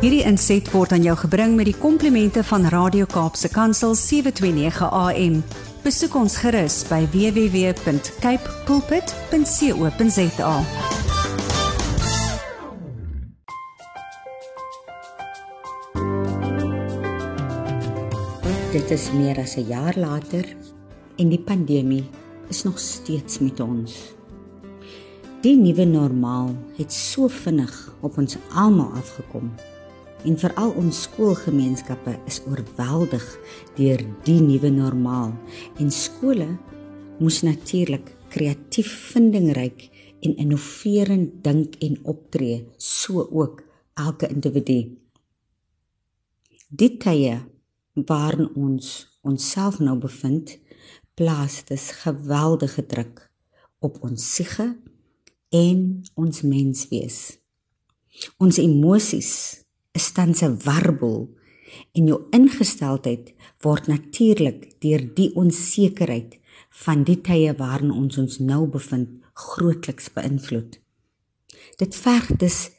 [0.00, 5.34] Hierdie inset word aan jou gebring met die komplimente van Radio Kaapse Kansel 729 AM.
[5.84, 10.54] Besoek ons gerus by www.cape pulpit.co.za.
[18.72, 20.48] Dit is meer as 'n jaar later
[21.20, 22.08] en die pandemie
[22.48, 24.14] is nog steeds met ons.
[25.42, 29.52] Die nuwe normaal het so vinnig op ons almal afgekom.
[30.20, 33.24] En veral ons skoolgemeenskappe is oorweldig
[33.78, 35.32] deur die nuwe normaal
[35.80, 36.48] en skole
[37.20, 39.86] moes natuurlik kreatief vindingryk
[40.20, 43.62] en innoverend dink en optree, so ook
[43.96, 44.80] elke individu.
[46.68, 47.38] Die tye
[48.06, 50.58] waarin ons onsself nou bevind,
[51.16, 53.24] plaas dit geweldige druk
[53.80, 54.68] op ons siege
[55.50, 55.80] en
[56.14, 57.18] ons menswees.
[58.38, 59.32] Ons emosies
[59.92, 61.28] is tans 'n warbel
[61.92, 66.38] en jou ingesteldheid word natuurlik deur die onsekerheid
[66.84, 70.80] van die tye waarin ons ons nou bevind grootliks beïnvloed.
[71.78, 72.70] Dit verg dus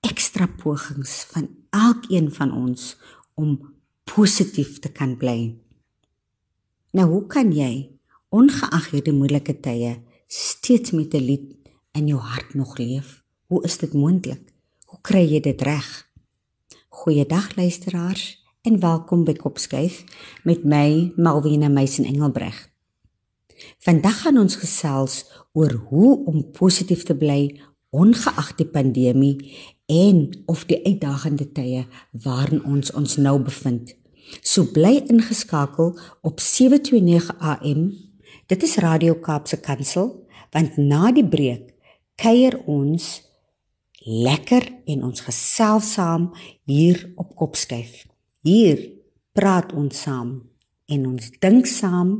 [0.00, 2.96] ekstra pogings van elkeen van ons
[3.34, 3.58] om
[4.04, 5.56] positief te kan bly.
[6.92, 7.90] Nou hoe kan jy
[8.28, 11.56] ongeag hierdie moeilike tye steeds met 'n lied
[11.92, 13.22] in jou hart nog leef?
[13.46, 14.52] Hoe is dit moontlik?
[14.86, 16.07] Hoe kry jy dit reg?
[16.98, 20.00] Goeiedag luisteraars en welkom by Kopskuif
[20.42, 22.56] met my Malvina Meisen Engelbreg.
[23.86, 25.20] Vandag gaan ons gesels
[25.52, 27.60] oor hoe om positief te bly
[27.94, 29.36] ongeag die pandemie
[29.86, 31.84] en of die uitdagende tye
[32.26, 33.94] waarin ons ons nou bevind.
[34.42, 35.94] So bly ingeskakel
[36.26, 37.94] op 729 AM.
[38.50, 40.16] Dit is Radio Kaapse Kansel
[40.50, 41.70] want na die breek
[42.18, 43.27] kuier ons
[44.08, 46.30] lekker en ons gesels saam
[46.64, 48.06] hier op Kopskyf.
[48.40, 48.80] Hier
[49.36, 50.30] praat ons saam
[50.88, 52.14] en ons dink saam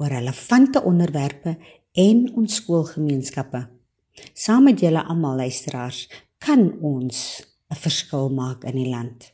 [0.00, 1.58] oor relevante onderwerpe
[2.00, 3.60] en ons skoolgemeenskappe.
[4.32, 6.06] Saam met julle almal luisteraars
[6.40, 9.32] kan ons 'n verskil maak in die land.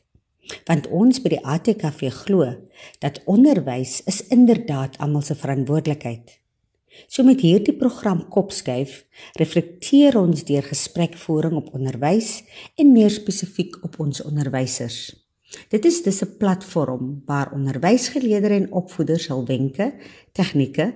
[0.65, 2.55] Want ons by die ATKV glo
[2.99, 6.40] dat onderwys is inderdaad almal se verantwoordelikheid.
[7.07, 9.05] So met hierdie program Kopskuif
[9.39, 12.41] reflekteer ons deur gesprekvoering op onderwys
[12.75, 14.99] en meer spesifiek op ons onderwysers.
[15.69, 19.93] Dit is dus 'n platform waar onderwysgeleerders en opvoeders hul wenke,
[20.31, 20.93] tegnieke,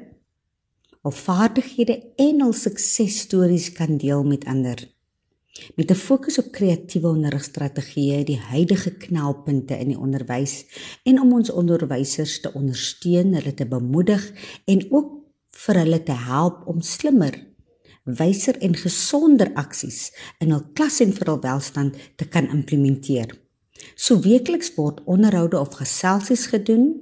[1.02, 4.96] of vaardighede en hul suksesstories kan deel met ander
[5.76, 10.66] met 'n fokus op kreatiewe onderrigstrategieë, die huidige knelpunte in die onderwys
[11.04, 14.32] en om ons onderwysers te ondersteun, hulle te bemoedig
[14.66, 15.15] en ook
[15.56, 17.38] vir hulle te help om slimmer,
[18.06, 20.12] wyser en gesonder aksies
[20.44, 23.32] in hul klas en vir hul welstand te kan implementeer.
[23.96, 26.94] So weekliks word onderhoude of geselsies gedoen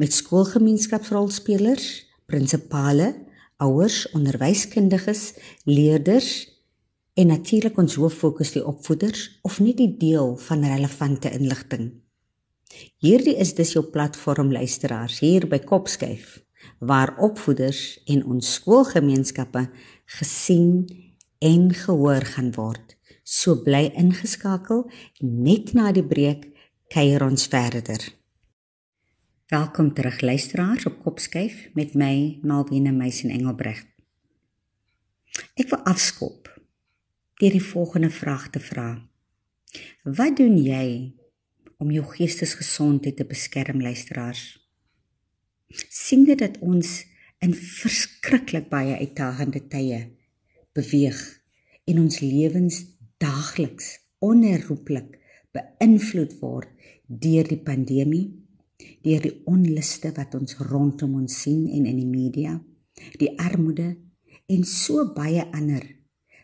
[0.00, 1.88] met skoolgemeenskapsrolspelers,
[2.30, 3.14] prinsipale,
[3.60, 6.30] ouers, onderwyskundiges, leerders
[7.18, 11.90] en natuurlik ons hoof fokus die opvoeders of nie die deel van relevante inligting.
[13.02, 16.38] Hierdie is dus jou platform luisteraars hier by Kopskyf
[16.80, 19.66] waar opvoeders en ons skoolgemeenskappe
[20.18, 20.88] gesien
[21.38, 22.96] en gehoor gaan word.
[23.22, 24.86] So bly ingeskakel
[25.20, 26.48] net na die breek
[26.90, 28.00] kuier ons verder.
[29.50, 33.82] Welkom terug luisteraars op Kopskyf met my Malvina Meisen Engelbreg.
[35.60, 36.48] Ek wil afskop
[37.40, 38.94] deur die volgende vraag te vra.
[40.04, 41.12] Wat doen jy
[41.80, 44.59] om jou geestesgesondheid te beskerm, luisteraars?
[45.88, 46.88] Sien dit dat ons
[47.40, 50.00] in verskriklik baie uitdagende tye
[50.76, 51.20] beweeg
[51.90, 52.82] en ons lewens
[53.22, 53.94] daagliks
[54.24, 55.16] onherroepelik
[55.56, 56.68] beïnvloed word
[57.10, 58.26] deur die pandemie,
[59.02, 62.54] deur die onluste wat ons rondom ons sien en in die media,
[63.18, 63.94] die armoede
[64.50, 65.82] en so baie ander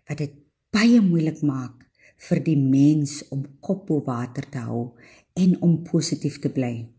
[0.09, 0.35] wat dit
[0.75, 1.87] baie moeilik maak
[2.29, 4.97] vir die mens om kop bo water te hou
[5.37, 6.96] en om positief te bly.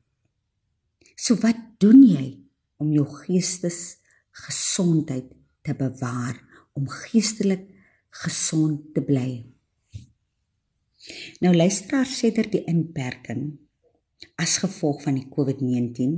[1.17, 2.25] So wat doen jy
[2.77, 3.97] om jou geestes
[4.45, 5.31] gesondheid
[5.65, 6.37] te bewaar,
[6.77, 7.63] om geestelik
[8.21, 9.31] gesond te bly?
[11.41, 13.55] Nou luisteraar sê dat die inperking
[14.37, 16.13] as gevolg van die COVID-19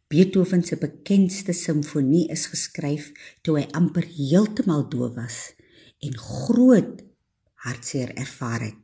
[0.09, 3.11] Beethoven se bekendste simfonie is geskryf
[3.45, 5.39] toe hy amper heeltemal doof was
[6.05, 7.03] en groot
[7.65, 8.79] hartseer ervaar het.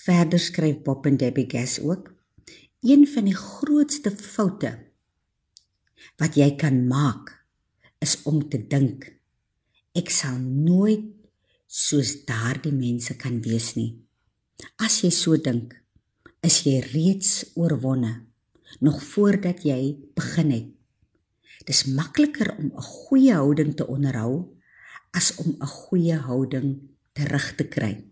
[0.00, 2.08] Verder skryf Bob en Debbie Gass ook:
[2.82, 4.72] Een van die grootste foute
[6.16, 7.34] wat jy kan maak
[8.00, 9.10] is om te dink
[9.96, 11.08] ek sal nooit
[11.70, 13.98] soos daardie mense kan wees nie.
[14.80, 15.74] As jy so dink,
[16.42, 18.26] is jy reeds oorwonne
[18.80, 20.68] nog voordat jy begin het.
[21.66, 24.56] Dis makliker om 'n goeie houding te onderhou
[25.12, 26.80] as om 'n goeie houding
[27.12, 28.04] terug te kry.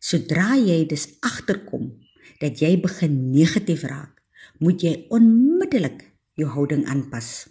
[0.00, 1.98] Sodra jy dus agterkom
[2.40, 4.22] dat jy begin negatief raak,
[4.58, 7.48] moet jy onmiddellik jou houding aanpas.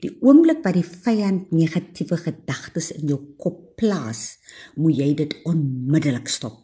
[0.00, 4.38] Die oomblik wat die vyand negatiewe gedagtes in jou kop plaas,
[4.76, 6.60] moet jy dit onmiddellik stop.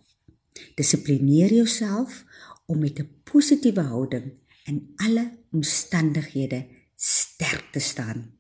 [0.77, 2.25] Dissiplineer jouself
[2.67, 4.33] om met 'n positiewe houding
[4.65, 8.33] in alle omstandighede sterk te staan.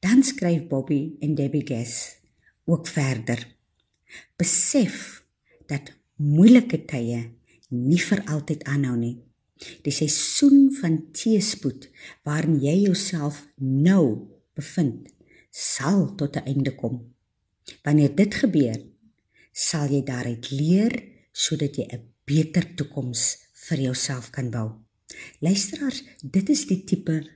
[0.00, 2.16] Dan skryf Bobby en Debbie Gass
[2.64, 3.56] ook verder.
[4.36, 5.24] Besef
[5.66, 7.30] dat moeilike tye
[7.68, 9.16] nie vir altyd aanhou nie.
[9.82, 11.88] Die seisoen van teëspoed
[12.28, 15.08] waarin jy jouself nou bevind,
[15.50, 17.14] sal tot 'n einde kom.
[17.82, 18.78] Wanneer dit gebeur,
[19.52, 20.92] sal jy daaruit leer
[21.32, 23.38] sodat jy 'n beter toekoms
[23.68, 24.68] vir jouself kan bou.
[25.40, 27.26] Luisteraars, dit is die tipe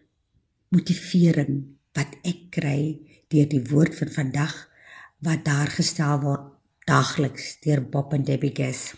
[0.69, 4.69] motivering wat ek kry deur die woord van vandag
[5.19, 6.53] wat daar gestel word
[6.89, 8.95] daagliks deur Bob en Debbie Gass.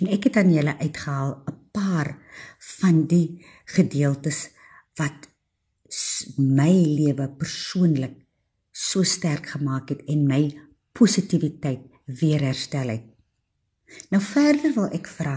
[0.00, 2.18] En ek het aan julle uitgehaal 'n paar
[2.82, 4.48] van die gedeeltes
[4.98, 5.28] wat
[6.38, 8.18] my lewe persoonlik
[8.72, 10.42] so sterk gemaak het en my
[10.96, 11.84] positiwiteit
[12.20, 13.04] weer herstel het.
[14.10, 15.36] Nou verder wil ek vra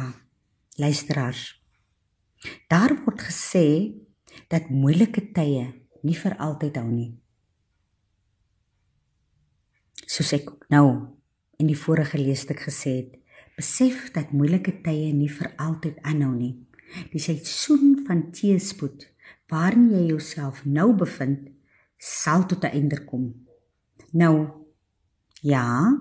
[0.80, 1.44] luisteraars.
[2.72, 3.68] Daar word gesê
[4.52, 5.68] dat moeilike tye
[6.06, 7.12] nie vir altyd hou nie.
[10.06, 10.86] Soos ek nou
[11.60, 13.16] in die vorige leesstuk gesê het,
[13.56, 16.54] besef dat moeilike tye nie vir altyd aanhou nie.
[17.12, 19.08] Die seisoen van teëspoed
[19.52, 21.52] waarin jy jouself nou bevind,
[21.98, 23.34] sal tot 'n einde kom.
[24.12, 24.48] Nou
[25.42, 25.94] ja,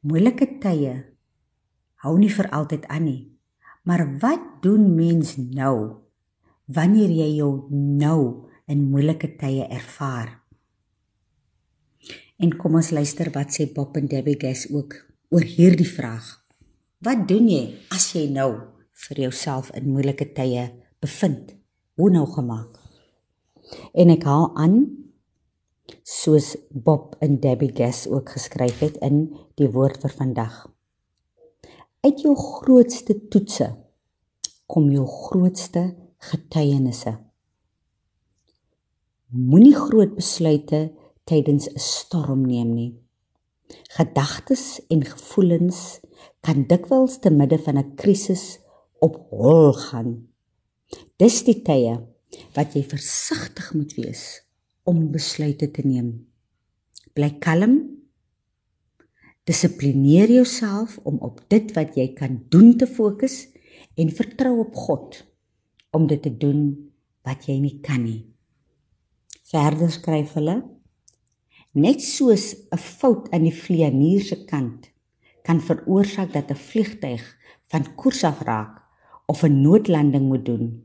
[0.00, 1.16] moeilike tye
[2.04, 3.22] hou nie vir altyd aan nie.
[3.86, 6.02] Maar wat doen mens nou
[6.66, 10.42] wanneer jy jou nou in moeilike tye ervaar?
[12.36, 14.96] En kom ons luister wat sê Bob en Debbie Gas ook
[15.30, 16.26] oor hierdie vraag.
[16.98, 17.62] Wat doen jy
[17.94, 20.70] as jy nou vir jouself in moeilike tye
[21.04, 21.54] bevind?
[21.96, 22.78] Hoe nou gemaak?
[23.94, 24.78] En ek haal aan
[26.06, 29.28] soos Bob en Debbie Gas ook geskryf het in
[29.60, 30.64] die woord vir vandag.
[32.06, 33.72] Uit jou grootste toetse
[34.70, 35.88] kom jou grootste
[36.30, 37.16] getuienisse.
[39.26, 40.92] Moenie groot besluite
[41.26, 42.92] tydens 'n storm neem nie.
[43.96, 46.00] Gedagtes en gevoelens
[46.40, 48.58] kan dikwels te midde van 'n krisis
[49.06, 50.12] op hol gaan.
[51.20, 51.96] Dis die tye
[52.56, 54.24] wat jy versigtig moet wees
[54.86, 56.10] om besluite te neem.
[57.16, 57.78] Bly kalm.
[59.46, 63.44] Dissiplineer jouself om op dit wat jy kan doen te fokus
[63.96, 65.22] en vertrou op God
[65.96, 66.72] om dit te doen
[67.26, 68.26] wat jy nie kan nie.
[69.46, 70.60] Verder skryf hulle
[71.76, 74.88] Net soos 'n fout aan die vlieënier se kant
[75.44, 77.22] kan veroorsaak dat 'n vliegtyg
[77.70, 78.85] van koers af raak
[79.26, 80.84] of 'n noodlanding moet doen,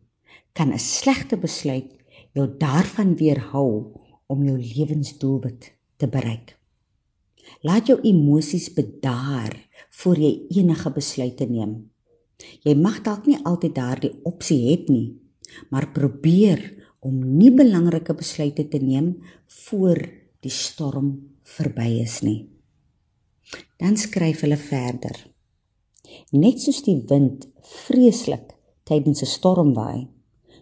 [0.54, 1.90] kan 'n slegte besluit
[2.34, 3.94] jou daarvan weerhou
[4.28, 6.58] om jou lewensdoelwit te bereik.
[7.62, 11.92] Laat jou emosies bedaar voor jy enige besluite neem.
[12.64, 15.20] Jy mag dalk nie altyd daardie opsie hê nie,
[15.70, 16.62] maar probeer
[17.00, 19.18] om nie belangrike besluite te neem
[19.66, 20.00] voor
[20.42, 22.50] die storm verby is nie.
[23.78, 25.31] Dan skryf hulle verder.
[26.32, 30.08] Net soos die wind vreeslik tydens 'n storm waai,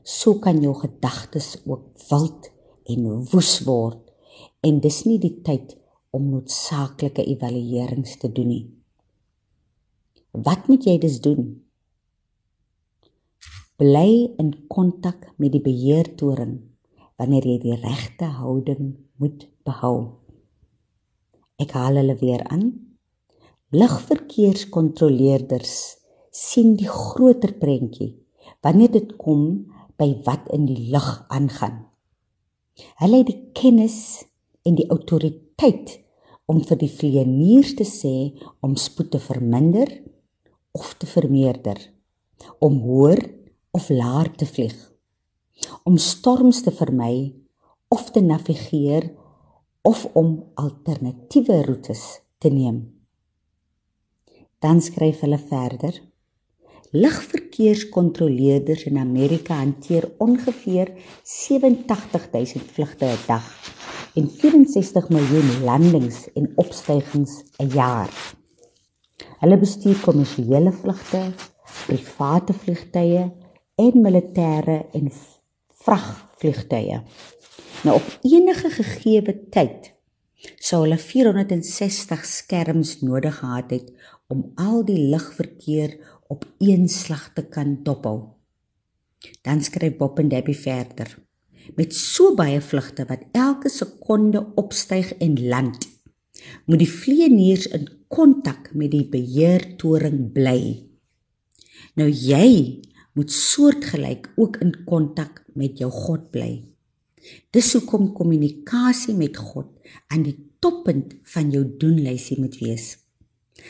[0.04, 2.52] so kan jou gedagtes ook wild
[2.86, 4.02] en woes word
[4.62, 5.78] en dis nie die tyd
[6.12, 8.66] om noodsaaklike evaluerings te doen nie.
[10.32, 11.62] Wat moet jy dus doen?
[13.78, 16.60] Bly in kontak met die beheertoring
[17.20, 20.20] wanneer jy die regte houding moet behou.
[21.60, 22.89] Ek haal hulle weer aan.
[23.70, 26.02] Lugverkeerskontroleerders
[26.34, 28.18] sien die groter prentjie
[28.66, 31.86] wanneer dit kom by wat in die lug aangaan.
[32.98, 34.26] Hulle het die kennis
[34.66, 36.02] en die autoriteit
[36.50, 38.34] om vir die vlieëniers te sê
[38.66, 39.86] om spoed te verminder
[40.74, 41.78] of te vermeerder,
[42.58, 43.22] om hoër
[43.78, 44.74] of laer te vlieg,
[45.86, 47.38] om storms te vermy
[47.94, 49.14] of te navigeer
[49.86, 52.98] of om alternatiewe roetes te neem.
[54.60, 56.02] Dan skryf hulle verder:
[56.92, 60.92] Lugverkeerskontroleerders in Amerika hanteer ongeveer
[61.24, 63.46] 87000 vlugte 'n dag
[64.16, 68.36] en 64 miljoen landings en opstygings 'n jaar.
[69.40, 71.22] Hulle bestuur kommersiële vlugte,
[71.88, 73.32] private vliegtye
[73.76, 75.12] en militêre en
[75.84, 77.02] vragvliegtye.
[77.84, 79.94] Nou op enige gegeewe tyd
[80.60, 83.92] sou hulle 460 skerms nodig gehad het
[84.30, 85.98] om al die lugverkeer
[86.30, 88.20] op een slag te kan dophou.
[89.42, 91.18] Dan skryf Bob en Debbie verder.
[91.76, 95.86] Met so baie vlugte wat elke sekonde opstyg en land,
[96.66, 100.62] moet die vlieëniers in kontak met die beheertoring bly.
[102.00, 102.80] Nou jy
[103.18, 106.64] moet soortgelyk ook in kontak met jou God bly.
[107.52, 109.74] Dis hoekom kommunikasie met God
[110.08, 112.94] aan die toppunt van jou doenlysie moet wees.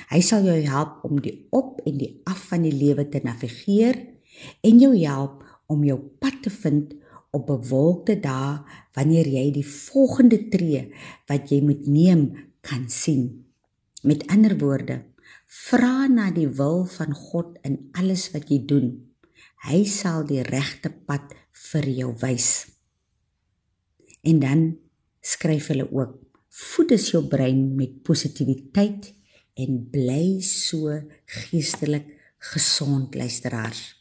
[0.10, 3.98] Hy sal jou help om die op en die af van die lewe te navigeer
[4.66, 6.96] en jou help om jou pad te vind
[7.36, 8.58] op bewolkte dae
[8.98, 10.88] wanneer jy die volgende tree
[11.30, 12.26] wat jy moet neem
[12.66, 13.46] kan sien.
[14.04, 15.02] Met ander woorde,
[15.46, 18.90] vra na die wil van God in alles wat jy doen.
[19.68, 21.36] Hy sal die regte pad
[21.70, 22.50] vir jou wys.
[24.24, 24.64] En dan
[25.22, 26.16] skryf hulle ook:
[26.50, 29.14] Voed is jou brein met positiwiteit
[29.54, 32.08] en bly so geestelik
[32.52, 33.96] gesond luisteraars.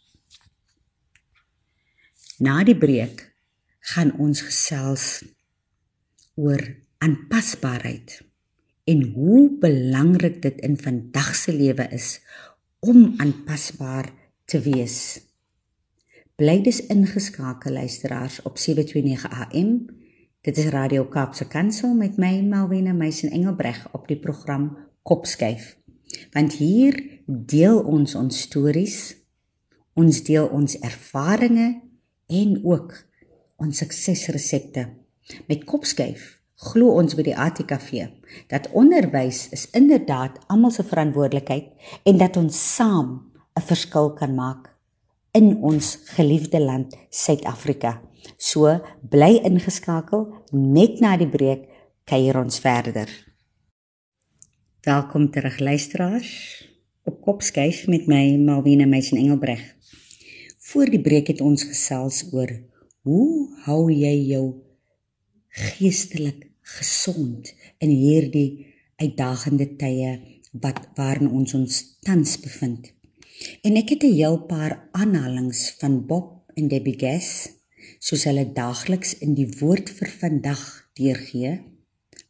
[2.39, 3.25] Na die breek
[3.95, 5.25] gaan ons gesels
[6.39, 6.63] oor
[7.03, 8.21] aanpasbaarheid
[8.89, 12.19] en hoe belangrik dit in vandag se lewe is
[12.79, 14.13] om aanpasbaar
[14.45, 15.21] te wees.
[16.39, 19.73] Bly dus ingeskakel luisteraars op 729 AM
[20.49, 24.77] Dit is Radio Kaapse Kansel met my Malwena Meisen Engelbreg op die program
[25.09, 25.77] Kopskuif.
[26.37, 28.99] Want hier deel ons ons stories,
[29.99, 31.81] Ons deel ons ervarings
[32.31, 32.93] en ook
[33.59, 34.85] ons suksesresepte.
[35.51, 36.37] Met kopskuif
[36.69, 38.05] glo ons by die ATKV
[38.51, 41.73] dat onderwys is inderdaad almal se verantwoordelikheid
[42.07, 43.09] en dat ons saam
[43.59, 44.71] 'n verskil kan maak
[45.33, 48.01] in ons geliefde land Suid-Afrika.
[48.37, 51.69] So bly ingeskakel net na die breek
[52.05, 53.09] kuier ons verder.
[54.83, 56.63] Welkom terug luisteraars
[57.03, 59.75] op Kopskuif met my Malwena Meisen Engelbreg.
[60.59, 62.53] Voor die breek het ons gesels oor
[63.03, 64.45] hoe hou jy jou
[65.49, 66.47] geestelik
[66.79, 67.51] gesond
[67.83, 68.71] in hierdie
[69.03, 70.15] uitdagende tye
[70.53, 72.95] wat waarin ons ons tans bevind.
[73.67, 77.51] En ek het 'n heel paar aanhalings van Bob en Debbie Gass
[77.99, 81.59] soos hulle daagliks in die woord vir vandag deurgee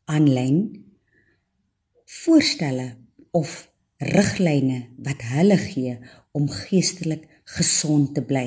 [0.05, 0.88] aanlyn
[2.25, 2.97] voorstelle
[3.31, 5.97] of riglyne wat hulle gee
[6.33, 8.47] om geestelik gesond te bly.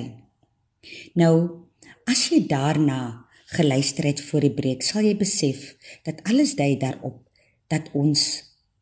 [1.20, 1.66] Nou,
[2.10, 5.74] as jy daarna geluister het voor die breek, sal jy besef
[6.08, 7.20] dat alles dui daarop
[7.72, 8.24] dat ons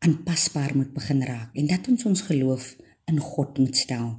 [0.00, 2.72] aanpasbaar moet begin raak en dat ons ons geloof
[3.10, 4.14] in God moet stel.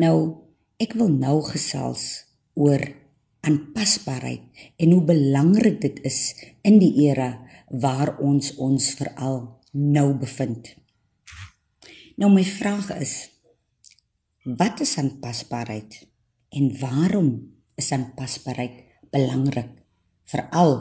[0.00, 0.16] Nou,
[0.80, 2.24] ek wil nou gesels
[2.58, 2.82] oor
[3.46, 6.20] aanpasbaarheid en hoe belangrik dit is
[6.66, 7.36] in die era
[7.70, 10.74] waar ons ons veral nou bevind.
[12.20, 13.14] Nou my vraag is
[14.44, 16.00] wat is aanpasbaarheid
[16.56, 17.30] en waarom
[17.78, 19.78] is aanpasbaarheid belangrik
[20.30, 20.74] veral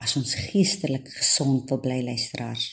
[0.00, 2.68] as ons geestelik gesond wil bly luisteraars?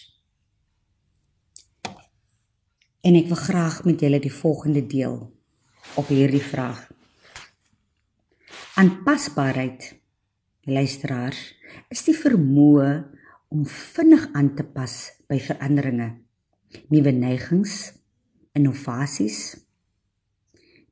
[3.02, 5.20] En ek wil graag met julle die volgende deel
[5.96, 6.82] op hierdie vraag.
[8.78, 9.94] Aanpasbaarheid
[10.68, 11.40] luisteraars
[11.94, 12.90] is die vermoë
[13.54, 16.10] om vinnig aan te pas by veranderinge
[16.92, 17.94] nuwe neigings,
[18.58, 19.58] innovasies,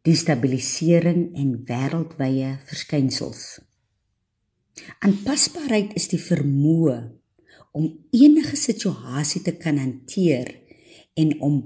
[0.06, 3.46] destabilisering en wêreldwye verskynsels.
[5.04, 6.98] Aanpasbaarheid is die vermoë
[7.76, 10.52] om enige situasie te kan hanteer
[11.20, 11.58] en om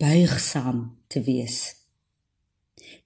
[0.00, 1.60] buigsaam te wees.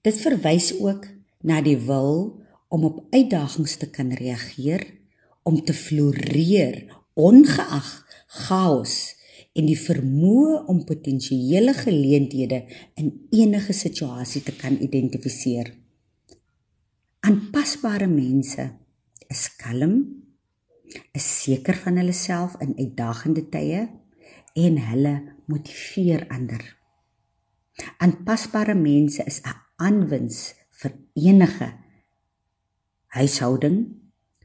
[0.05, 1.07] Dit verwys ook
[1.45, 2.41] na die wil
[2.73, 4.83] om op uitdagings te kan reageer,
[5.45, 8.04] om te floreer ongeag
[8.35, 9.15] chaos
[9.55, 12.65] en die vermoë om potensiële geleenthede
[12.99, 15.71] in enige situasie te kan identifiseer.
[17.25, 18.67] Aanpasbare mense
[19.31, 19.95] is kalm,
[21.15, 23.85] is seker van hulle self in uitdagende tye
[24.55, 25.15] en hulle
[25.51, 26.61] motiveer ander.
[28.03, 31.73] Aanpasbare mense is 'n aanwins vir enige
[33.15, 33.95] huishouding,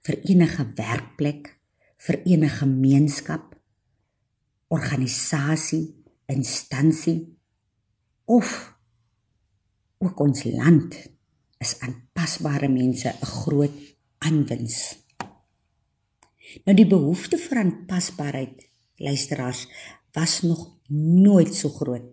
[0.03, 1.57] vir enige werkplek,
[1.98, 3.50] vir enige gemeenskap
[4.71, 5.85] organisasie,
[6.31, 7.37] instansie
[8.31, 8.75] of
[9.99, 10.95] ook ons land
[11.61, 13.77] is aanpasbare mense 'n groot
[14.19, 14.97] aanwins.
[16.65, 19.67] Nou die behoefte vir aanpasbaarheid, luisteraars,
[20.13, 22.07] was nog nooit so groot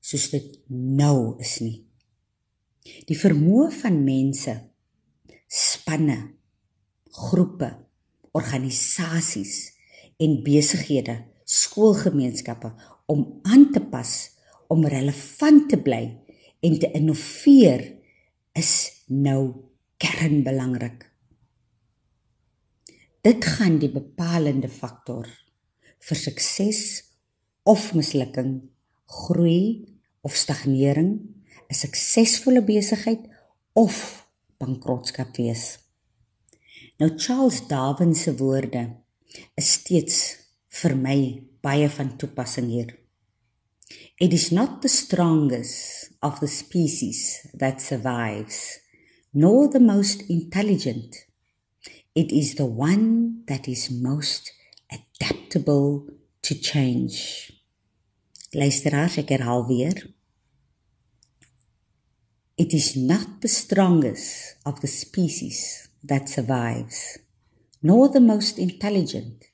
[0.00, 1.86] soos dit nou is nie.
[3.06, 4.70] Die vermoë van mense,
[5.46, 6.34] spanne,
[7.10, 7.86] groepe,
[8.32, 9.72] organisasies
[10.18, 12.70] en besighede skoolgemeenskappe
[13.10, 14.12] om aan te pas
[14.70, 16.04] om relevant te bly
[16.62, 17.86] en te innoveer
[18.58, 18.74] is
[19.10, 19.42] nou
[20.00, 21.08] kernbelangrik.
[23.20, 25.26] Dit gaan die bepalende faktor
[26.00, 26.80] vir sukses
[27.68, 28.54] of mislukking,
[29.04, 29.84] groei
[30.24, 31.20] of stagnering,
[31.68, 33.26] 'n suksesvolle besigheid
[33.74, 34.26] of
[34.58, 35.78] bankrotskap wees.
[36.98, 38.96] Nou Charles Darwin se woorde
[39.54, 40.39] is steeds
[40.70, 41.18] vir my
[41.62, 42.94] baie van toepassing hier.
[44.20, 48.78] It is not the strongest of the species that survives,
[49.32, 51.16] nor the most intelligent.
[52.14, 54.52] It is the one that is most
[54.90, 56.06] adaptable
[56.42, 57.52] to change.
[58.54, 59.94] Luisteraars, ek herhaal weer.
[62.56, 67.18] It is not the strongest of the species that survives,
[67.82, 69.49] nor the most intelligent.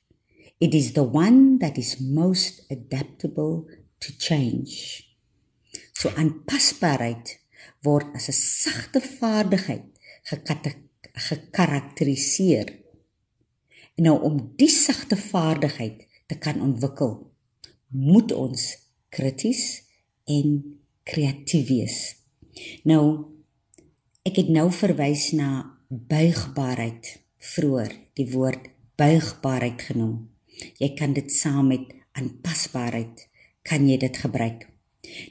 [0.59, 3.67] It is the one that is most adaptable
[3.99, 5.05] to change.
[5.93, 7.37] So aanpasbaarheid
[7.85, 9.85] word as 'n sagte vaardigheid
[11.13, 12.67] gekarakteriseer.
[13.95, 17.31] En nou om die sagte vaardigheid te kan ontwikkel,
[17.87, 18.77] moet ons
[19.09, 19.83] krities
[20.25, 22.15] en kreatief wees.
[22.83, 23.25] Nou
[24.25, 30.36] ek het nou verwys na buigbaarheid vroeër, die woord buigbaarheid genoem.
[30.79, 33.27] Jy kan dit saam met aanpasbaarheid
[33.67, 34.67] kan jy dit gebruik.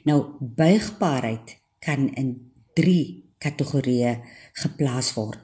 [0.05, 2.35] Nou buigbaarheid kan in
[2.77, 4.13] 3 kategorieë
[4.61, 5.41] geplaas word.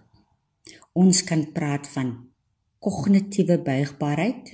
[0.93, 2.13] Ons kan praat van
[2.84, 4.54] kognitiewe buigbaarheid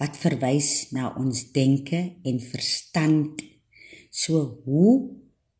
[0.00, 3.42] wat verwys na ons denke en verstand.
[4.10, 4.94] So hoe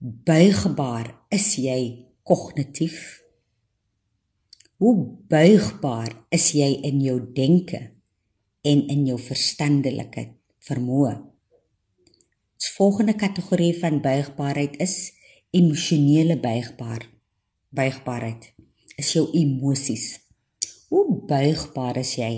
[0.00, 3.20] buigbaar is jy kognitief?
[4.80, 4.96] Hoe
[5.28, 7.95] buigbaar is jy in jou denke
[8.66, 10.26] en in jou verstandelike
[10.66, 11.14] vermoë?
[12.56, 15.12] Die volgende kategorie van buigbaarheid is
[15.54, 17.04] emosionele buigbaar.
[17.70, 18.52] Buigbaarheid
[18.96, 20.06] is jou emosies.
[20.88, 22.32] Hoe buigbaar is jy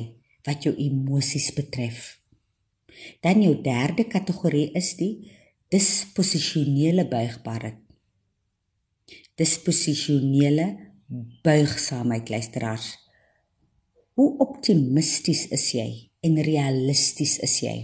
[0.47, 2.19] wat jou emosies betref?
[3.23, 5.31] Dan jou derde kategorie is die
[5.71, 7.79] disposisionele buigbaarheid.
[9.39, 10.67] Disposisionele
[11.47, 12.97] buigsaamheid luisteraars.
[14.19, 17.77] Hoe optimisties is jy en realisties is jy?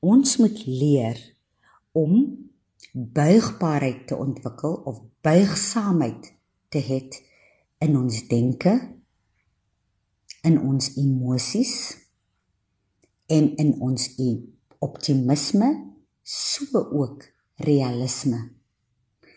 [0.00, 1.18] Ons moet leer
[1.92, 2.14] om
[2.92, 6.32] buigbaarheid te ontwikkel of buigsaamheid
[6.68, 7.00] te hê
[7.82, 8.72] in ons denke,
[10.42, 11.74] in ons emosies
[13.26, 14.08] en in ons
[14.82, 15.68] optimisme,
[16.22, 18.50] so ook realisme.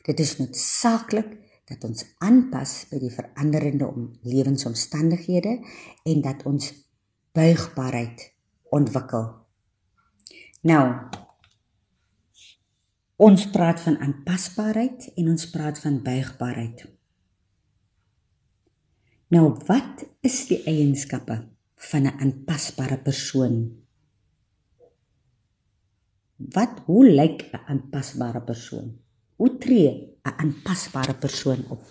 [0.06, 3.88] Dit is noodsaaklik dat ons aanpas by die veranderende
[4.22, 5.58] lewensomstandighede
[6.06, 6.85] en dat ons
[7.36, 8.32] buigbaarheid
[8.72, 9.26] ontwikkel.
[10.64, 10.84] Nou
[13.16, 16.86] ons praat van aanpasbaarheid en ons praat van buigbaarheid.
[19.36, 21.38] Nou wat is die eienskappe
[21.90, 23.56] van 'n aanpasbare persoon?
[26.36, 29.00] Wat hoe lyk 'n aanpasbare persoon?
[29.36, 31.82] Hoe tree 'n aanpasbare persoon op.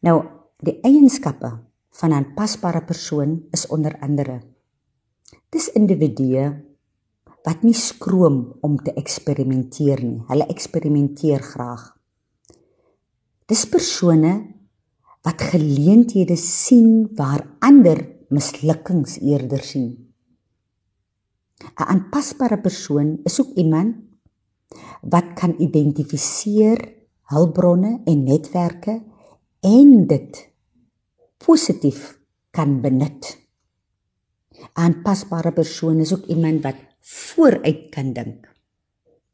[0.00, 0.24] Nou,
[0.56, 4.40] die eienskappe van 'n aanpasbare persoon is onder andere
[5.52, 6.46] dis individue
[7.44, 10.20] wat nie skroom om te eksperimenteer nie.
[10.30, 11.90] Hulle eksperimenteer graag.
[13.50, 14.32] Dis persone
[15.26, 18.00] wat geleenthede sien waar ander
[18.32, 19.90] mislukkings eerder sien.
[21.62, 23.96] 'n Aanpasbare persoon is ook iemand
[25.02, 26.78] wat kan identifiseer
[27.30, 29.02] hulpbronne en netwerke
[29.60, 30.51] en dit
[31.46, 32.18] positief
[32.50, 33.38] kan benut.
[34.52, 38.48] 'n Aanpasbare persoon is ook iemand wat vooruit kan dink.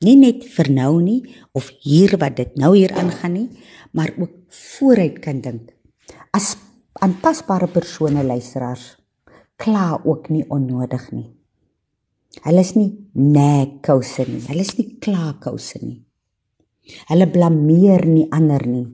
[0.01, 3.49] Nie net vir nou nie of hier wat dit nou hier aangaan nie,
[3.93, 5.75] maar ook vooruit kan dink.
[6.31, 6.57] As
[6.93, 8.97] aanpasbare persone luisteraars
[9.57, 11.27] kla ook nie onnodig nie.
[12.45, 14.43] Hulle is nie nekkouse nie.
[14.47, 16.05] Hulle is nie klaarkouse nie.
[17.11, 18.87] Hulle blameer nie ander nie.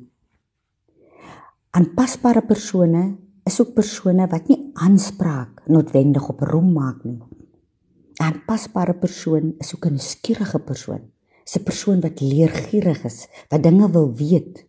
[1.74, 7.18] Aanpasbare persone is ook persone wat nie aanspraak noodwendig op roem maak nie.
[7.18, 11.02] 'n Aanpasbare persoon is ook 'n skierige persoon.
[11.50, 14.66] 'n Persoon wat leergierig is, wat dinge wil weet.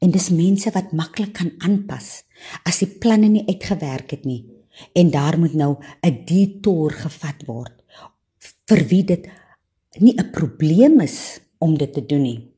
[0.00, 2.24] En dis mense wat maklik kan aanpas
[2.64, 4.48] as die planne nie uitgewerk het nie
[4.92, 7.84] en daar moet nou 'n detour gevat word
[8.66, 9.28] vir wie dit
[10.00, 12.50] nie 'n probleem is om dit te doen nie.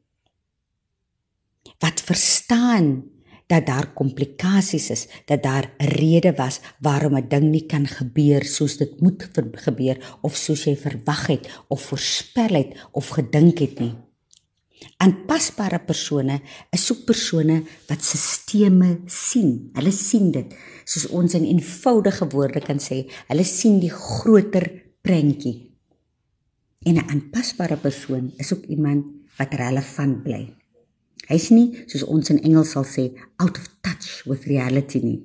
[1.78, 3.15] Wat verstaan
[3.46, 8.44] dat daar komplikasies is, dat daar 'n rede was waarom 'n ding nie kan gebeur
[8.44, 13.78] soos dit moet gebeur of soos jy verwag het of voorspel het of gedink het
[13.78, 13.94] nie.
[14.96, 19.70] Aanpasbare persone is so persone wat sisteme sien.
[19.72, 20.54] Hulle sien dit
[20.84, 24.68] soos ons in eenvoudige woorde kan sê, hulle sien die groter
[25.02, 25.72] prentjie.
[26.86, 29.04] En 'n aanpasbare persoon is ook iemand
[29.38, 30.55] wat relevant bly.
[31.30, 33.10] Hy's nie soos ons in Engels sal sê
[33.42, 35.22] out of touch with reality nie.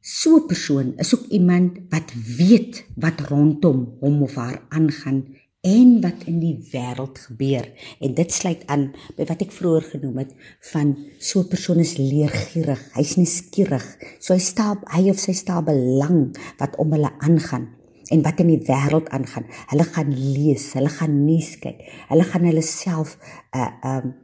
[0.00, 5.24] So 'n persoon is ook iemand wat weet wat rondom hom of haar aangaan
[5.64, 7.64] en wat in die wêreld gebeur.
[8.00, 10.34] En dit sluit aan by wat ek vroeër genoem het
[10.72, 13.86] van so 'n persoon is leergierig hy's nie skieurig
[14.20, 17.72] so hy staan hy of sy staan belang wat om hulle aangaan
[18.14, 19.46] en wat in die wêreld aangaan.
[19.72, 21.82] Hulle gaan lees, hulle gaan nuus kyk.
[22.10, 24.14] Hulle gaan hulle self 'n uh, 'n um,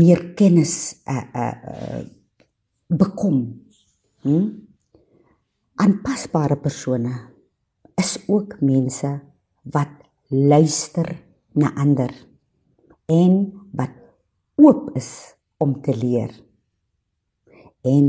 [0.00, 2.02] meer kennis 'n uh, 'n uh, uh,
[2.88, 3.38] bekom.
[4.24, 4.48] Hm?
[5.74, 7.12] Aanpasbare persone
[7.96, 9.20] is ook mense
[9.62, 9.90] wat
[10.28, 11.08] luister
[11.52, 12.12] na ander
[13.06, 13.94] en wat
[14.54, 16.30] oop is om te leer.
[17.82, 18.06] En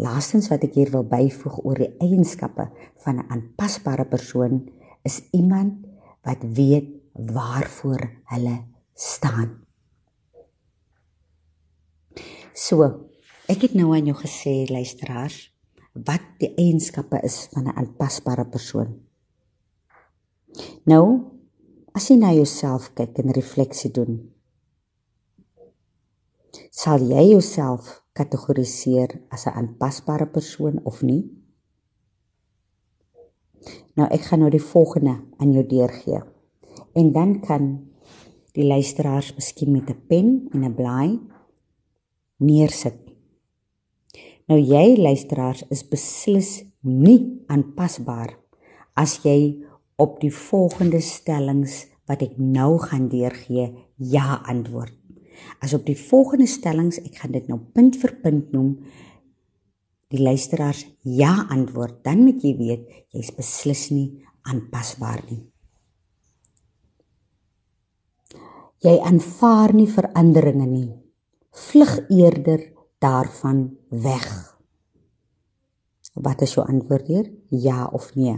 [0.00, 2.68] Laastens wat ek hier wil byvoeg oor die eienskappe
[3.04, 4.70] van 'n aanpasbare persoon
[5.04, 5.84] is iemand
[6.24, 8.00] wat weet waarvoor
[8.32, 9.66] hulle staan.
[12.54, 13.08] So,
[13.48, 15.52] ek het nou aan jou gesê luisteraars,
[15.92, 19.00] wat die eienskappe is van 'n aanpasbare persoon.
[20.84, 21.20] Nou,
[21.92, 24.32] as jy na jouself kyk en refleksie doen,
[26.72, 31.42] Sal jy jouself kategoriseer as 'n aanpasbare persoon of nie?
[33.94, 36.20] Nou ek gaan nou die volgende aan jou deurgee.
[36.94, 37.92] En dan kan
[38.52, 41.20] die luisteraars miskien met 'n pen en 'n blaai
[42.36, 42.98] neersit.
[44.46, 48.38] Nou jy luisteraars is beslis nie aanpasbaar
[48.94, 49.64] as jy
[49.96, 55.01] op die volgende stellings wat ek nou gaan deurgee ja antwoord.
[55.62, 58.74] As op die volgende stellings, ek gaan dit nou punt vir punt noem,
[60.12, 64.08] die luisteraars ja antwoord, dan moet jy weet jy's beslis nie
[64.48, 65.40] aanpasbaar nie.
[68.82, 70.88] Jy aanvaar nie veranderinge nie.
[71.54, 72.64] Vlug eerder
[73.02, 74.26] daarvan weg.
[76.18, 77.28] Wat is jou antwoord hier?
[77.48, 78.34] Ja of nee?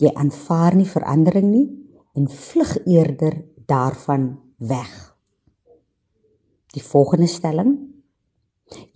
[0.00, 1.66] Jy aanvaar nie verandering nie
[2.14, 4.92] en vlug eerder daarvan weg.
[6.74, 7.76] Die volgende stelling: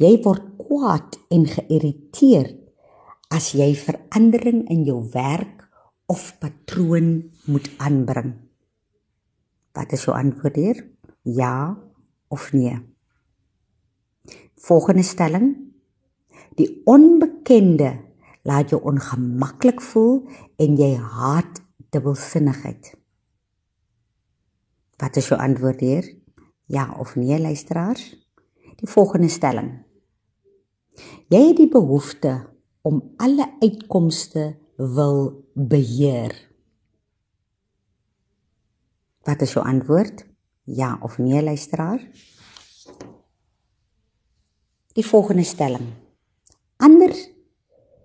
[0.00, 2.56] Jy word kwaad en geïrriteerd
[3.34, 5.66] as jy verandering in jou werk
[6.08, 8.32] of patroon moet aanbring.
[9.76, 10.78] Wat is jou antwoord hier?
[11.22, 11.76] Ja
[12.32, 12.78] of nee?
[14.58, 15.54] Volgende stelling:
[16.58, 17.92] Die onbekende
[18.42, 20.24] laat jou ongemaklik voel
[20.56, 21.60] en jy haat
[21.92, 22.97] dubbelsinnigheid.
[24.98, 26.06] Wat is jou antwoord hier?
[26.66, 28.16] Ja of nee, luisteraars?
[28.78, 29.70] Die volgende stelling.
[31.30, 32.32] Jy het die behoefte
[32.82, 36.34] om alle uitkomste wil beheer.
[39.22, 40.24] Wat is jou antwoord?
[40.64, 42.02] Ja of nee, luisteraar?
[44.98, 45.94] Die volgende stelling.
[46.76, 47.28] Anders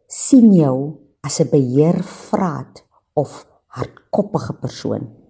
[0.08, 0.78] sien jou
[1.22, 5.23] as 'n beheervraat of hardkoppige persoon.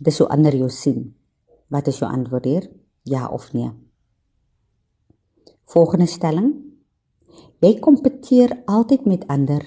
[0.00, 1.10] Dis hoe ander jou sien.
[1.68, 2.68] Wat is jou antwoord hier?
[3.04, 3.68] Ja of nee?
[5.68, 6.54] Volgende stelling.
[7.60, 9.60] Jy kompeteer altyd met ander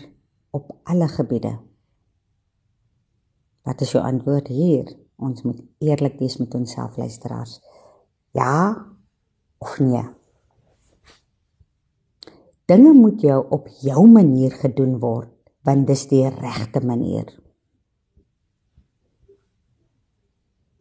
[0.52, 1.54] op alle gebiede.
[3.62, 4.90] Wat is jou antwoord hier?
[5.22, 7.60] Ons moet eerlik wees met onsself luisteraars.
[8.34, 8.74] Ja
[9.62, 10.04] of nee?
[12.66, 15.30] Dinge moet jou op jou manier gedoen word,
[15.62, 17.30] want dis die regte manier.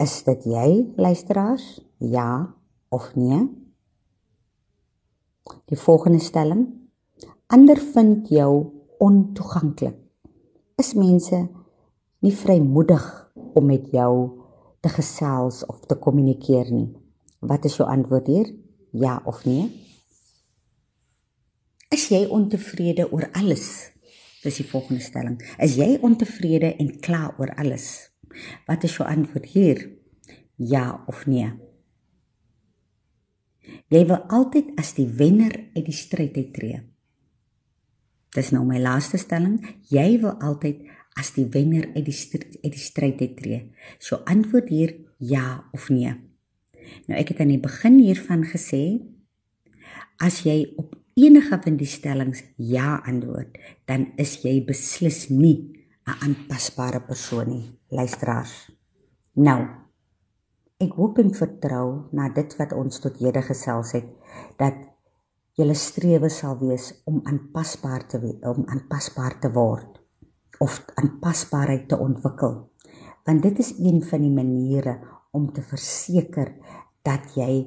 [0.03, 1.79] Is dit jy, luisteraars?
[1.99, 2.55] Ja
[2.91, 3.45] of nee?
[5.71, 6.65] Die volgende stelling:
[7.47, 9.95] Ander vind jou ontoeganklik.
[10.75, 11.45] Is mense
[12.19, 13.07] nie vrymoedig
[13.55, 14.43] om met jou
[14.81, 16.91] te gesels of te kommunikeer nie?
[17.39, 18.55] Wat is jou antwoord hier?
[18.91, 19.71] Ja of nee?
[21.95, 23.93] Is jy ontevrede oor alles?
[24.43, 25.39] Dis die volgende stelling.
[25.63, 28.12] Is jy ontevrede en kla oor alles?
[28.67, 29.83] Wat is jou antwoord hier?
[30.57, 31.51] Ja of nee?
[33.93, 36.83] Jy wil altyd as die wenner uit die stryd uittreë.
[38.33, 39.61] Dis nou my laaste stelling.
[39.93, 40.87] Jy wil altyd
[41.21, 43.61] as die wenner uit die stryd uit die stryd uittreë.
[44.01, 46.15] So antwoord hier ja of nee.
[47.07, 49.03] Nou ek het aan die begin hiervan gesê
[50.23, 56.17] as jy op enige van die stellings ja antwoord, dan is jy beslis nie 'n
[56.25, 58.55] aanpasbare persoon nie, luisteraars.
[59.41, 59.61] Nou,
[60.83, 64.09] ek hoop en vertrou na dit wat ons tot hede gesels het
[64.61, 64.79] dat
[65.59, 69.99] julle strewe sal wees om aanpasbaar te wees, om aanpasbaar te word
[70.63, 72.55] of aanpasbaarheid te ontwikkel.
[73.27, 74.99] Want dit is een van die maniere
[75.33, 76.55] om te verseker
[77.07, 77.67] dat jy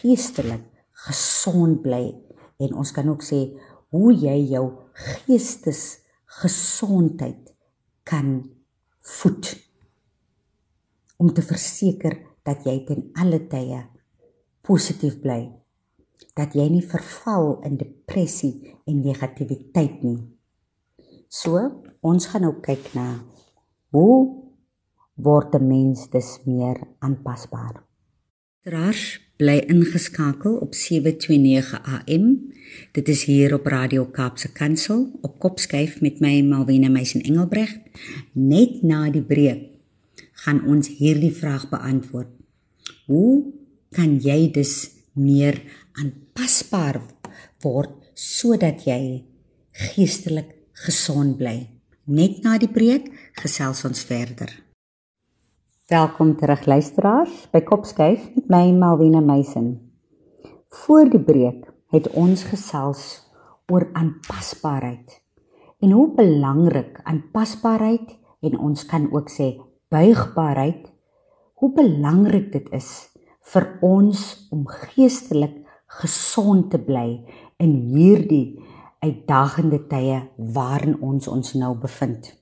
[0.00, 0.62] geestelik
[1.06, 2.14] gesond bly
[2.62, 3.58] en ons kan ook sê
[3.94, 4.66] hoe jy jou
[5.24, 7.54] geestesgesondheid
[8.08, 8.28] kan
[9.04, 9.44] voed
[11.16, 13.80] om te verseker dat jy ten alle tye
[14.66, 15.40] positief bly
[16.38, 18.54] dat jy nie verval in depressie
[18.90, 20.20] en negativiteit nie
[21.28, 21.64] so
[22.00, 23.08] ons gaan nou kyk na
[23.94, 24.20] hoe
[25.14, 27.84] word 'n mens dus meer aanpasbaar
[28.64, 32.52] Trash bly ingeskakel op 729 AM.
[32.96, 37.74] Dit is hier op Radio Kaapse Kansel op Kopskyf met my Malwena Meisen Engelbreg.
[38.32, 39.73] Net na die breek
[40.42, 42.32] gaan ons hierdie vraag beantwoord.
[43.06, 43.52] Hoe
[43.94, 45.60] kan jy dus meer
[46.00, 46.98] aanpasbaar
[47.62, 49.22] word sodat jy
[49.94, 50.50] geestelik
[50.84, 51.56] gesond bly?
[52.04, 53.06] Net na die breek
[53.38, 54.50] gesels ons verder.
[55.88, 59.76] Welkom terug luisteraars by Kopskyf met my Malwena Meisen.
[60.84, 63.04] Voor die breek het ons gesels
[63.70, 65.20] oor aanpasbaarheid
[65.84, 69.52] en hoe belangrik aanpasbaarheid en ons kan ook sê
[69.94, 70.90] buigbaarheid
[71.62, 72.90] hoe belangrik dit is
[73.52, 74.22] vir ons
[74.54, 75.60] om geestelik
[76.00, 77.08] gesond te bly
[77.62, 78.58] in hierdie
[79.04, 80.22] uitdagende tye
[80.56, 82.32] waarin ons ons nou bevind.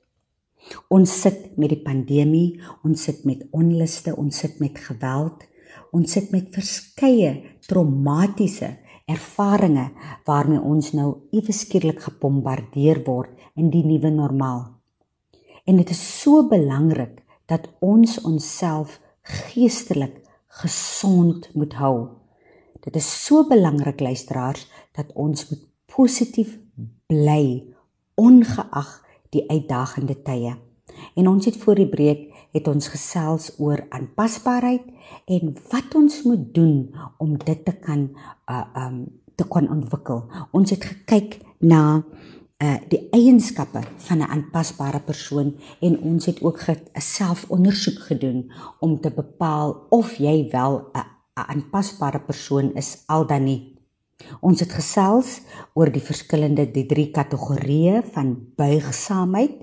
[0.94, 5.42] Ons sit met die pandemie, ons sit met onluste, ons sit met geweld,
[5.92, 7.34] ons sit met verskeie
[7.66, 8.70] traumatiese
[9.10, 9.90] ervarings
[10.24, 14.62] waarmee ons nou ewe skielik gebombardeer word in die nuwe normaal.
[15.66, 17.21] En dit is so belangrik
[17.52, 20.20] dat ons onsself geestelik
[20.62, 21.96] gesond moet hou.
[22.82, 25.62] Dit is so belangrik luisteraars dat ons moet
[25.92, 26.58] positief
[27.06, 27.62] bly
[28.20, 28.90] ongeag
[29.32, 30.56] die uitdagende tye.
[31.16, 34.84] En ons het voor die breek het ons gesels oor aanpasbaarheid
[35.24, 38.10] en wat ons moet doen om dit te kan
[38.50, 40.26] uh um te kon ontwikkel.
[40.52, 42.02] Ons het gekyk na
[42.62, 49.01] uh die eienskappe van 'n aanpasbare persoon en ons het ook 'n selfondersoek gedoen om
[49.01, 53.72] te bepaal of jy wel 'n aanpasbare persoon is al dan nie.
[54.40, 55.40] Ons het gesels
[55.75, 59.55] oor die verskillende die drie kategorieë van buigsaamheid,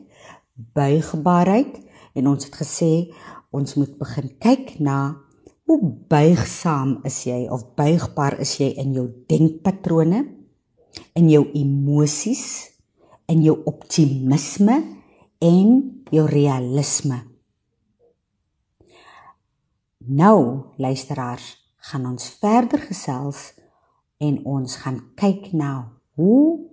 [0.56, 1.80] buigbaarheid
[2.14, 3.14] en ons het gesê
[3.52, 5.18] ons moet begin kyk na
[5.70, 10.26] hoe buigsaam is jy of buigbaar is jy in jou denkpatrone,
[11.14, 12.79] in jou emosies,
[13.30, 14.78] in jou optimisme
[15.40, 15.76] en
[16.10, 17.22] jou realisme.
[20.10, 21.54] Nou, luisteraars,
[21.90, 23.54] gaan ons verder gesels
[24.20, 26.70] en ons gaan kyk na hoe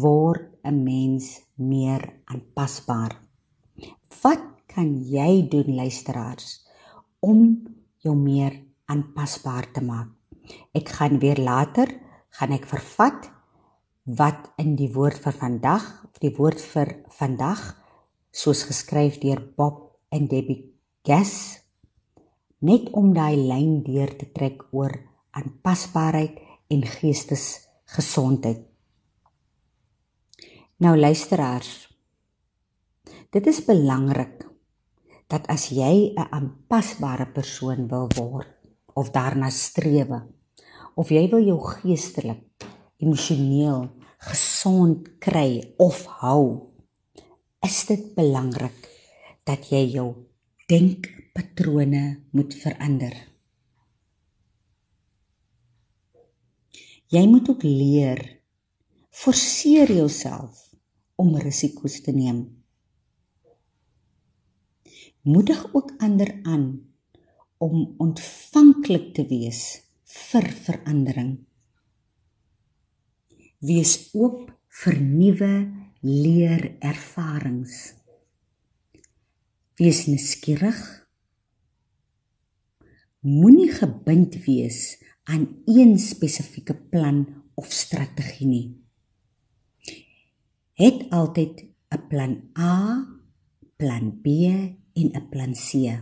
[0.00, 3.12] word 'n mens meer aanpasbaar.
[4.22, 6.66] Wat kan jy doen luisteraars
[7.20, 7.66] om
[7.98, 10.08] jou meer aanpasbaar te maak?
[10.72, 11.88] Ek gaan weer later
[12.30, 13.35] gaan ek vervat
[14.06, 15.84] wat in die woord vir vandag,
[16.22, 17.62] die woord vir vandag
[18.30, 20.62] soos geskryf deur Bob en Debbie
[21.06, 21.66] Gass
[22.62, 24.94] net om daai lyn deur te trek oor
[25.36, 26.38] aanpasbaarheid
[26.72, 28.62] en geestesgesondheid.
[30.82, 31.88] Nou luisteraars,
[33.32, 34.46] dit is belangrik
[35.26, 38.48] dat as jy 'n aanpasbare persoon wil word
[38.94, 40.08] of daarna streef
[40.94, 42.44] of jy wil jou geestelik,
[43.02, 43.88] emosioneel
[44.26, 46.72] gesond kry of hou,
[47.66, 48.88] is dit belangrik
[49.46, 50.08] dat jy jou
[50.70, 53.14] denkpatrone moet verander.
[57.12, 58.22] Jy moet ook leer
[59.16, 60.58] forceer jouself
[61.16, 62.42] om risiko's te neem.
[65.22, 66.66] Moedig ook ander aan
[67.58, 69.62] om ontvanklik te wees
[70.02, 71.45] vir verandering.
[73.64, 74.50] Wees oop
[74.82, 75.52] vir nuwe
[76.04, 77.94] leerervarings.
[79.80, 80.76] Wees nuuskierig.
[83.24, 88.68] Moenie gebind wees aan een spesifieke plan of strategie nie.
[90.76, 93.06] Het altyd 'n plan A,
[93.76, 94.26] plan B
[94.92, 95.96] en 'n plan C.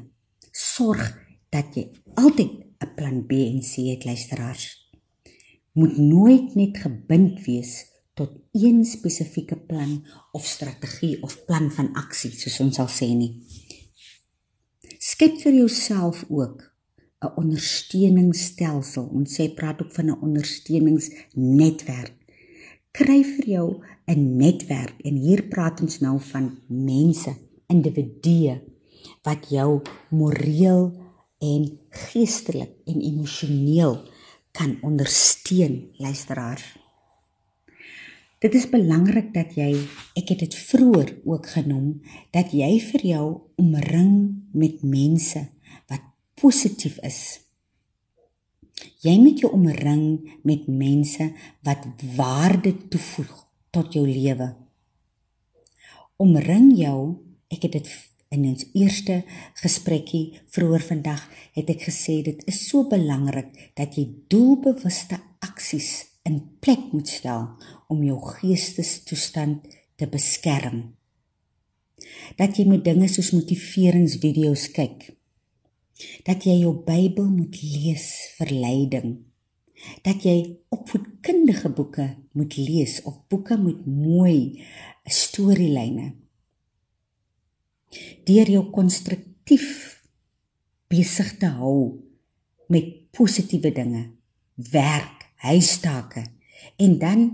[0.50, 1.18] Sorg
[1.50, 2.50] dat jy altyd
[2.82, 4.83] 'n plan B en C het, luisteraars.
[5.74, 7.72] Moet nooit net gebind wees
[8.14, 13.32] tot een spesifieke plan of strategie of plan van aksie, soos ons sal sê nie.
[15.02, 16.62] Skep vir jouself ook
[17.24, 19.04] 'n ondersteuningsstelsel.
[19.04, 22.14] Ons sê praat ook van 'n ondersteuningsnetwerk.
[22.90, 23.68] Kry vir jou
[24.06, 27.34] 'n netwerk en hier praat ons nou van mense,
[27.66, 28.60] individue
[29.22, 30.92] wat jou moreel
[31.38, 34.13] en geestelik en emosioneel
[34.54, 36.62] kan ondersteun, luisteraar.
[38.38, 39.72] Dit is belangrik dat jy,
[40.14, 41.88] ek het dit vroeër ook genoem,
[42.30, 43.24] dat jy vir jou
[43.58, 45.42] omring met mense
[45.90, 46.04] wat
[46.38, 47.20] positief is.
[49.02, 51.30] Jy moet jou omring met mense
[51.66, 53.32] wat waarde toevoeg
[53.74, 54.52] tot jou lewe.
[56.20, 56.98] Omring jou,
[57.50, 57.90] ek het dit
[58.34, 59.22] in ons eerste
[59.62, 61.22] gesprekkie vroeër vandag
[61.56, 65.92] het ek gesê dit is so belangrik dat jy doelbewuste aksies
[66.24, 67.48] in plek moet stel
[67.92, 69.66] om jou geestestoestand
[70.00, 70.94] te beskerm.
[72.38, 75.12] Dat jy met dinge soos motiveringsvideo's kyk.
[76.26, 78.08] Dat jy jou Bybel moet lees
[78.38, 79.14] vir leiding.
[80.02, 84.64] Dat jy opvoedkundige boeke moet lees of boeke met mooi
[85.04, 86.14] storielyne.
[88.24, 89.68] Deur jou konstruktief
[90.88, 92.00] besig te hou
[92.68, 94.04] met positiewe dinge,
[94.54, 96.24] werk huistake
[96.80, 97.24] en dan